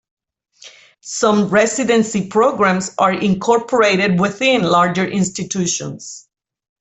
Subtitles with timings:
[1.03, 6.27] Some residency programs are incorporated within larger institutions.